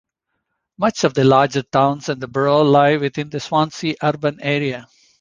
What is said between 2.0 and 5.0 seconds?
in the borough lie within the Swansea Urban Area.